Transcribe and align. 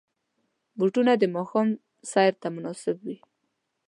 بوټونه 0.77 1.11
د 1.17 1.23
ماښام 1.35 1.67
سیر 2.11 2.33
ته 2.41 2.47
مناسب 2.55 2.95
وي. 3.05 3.17